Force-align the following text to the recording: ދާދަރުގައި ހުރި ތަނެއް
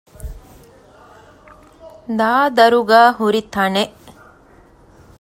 ދާދަރުގައި 2.19 3.09
ހުރި 3.17 3.41
ތަނެއް 3.53 3.97